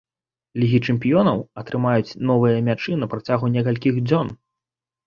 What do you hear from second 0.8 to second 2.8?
чэмпіёнаў, атрымаюць новыя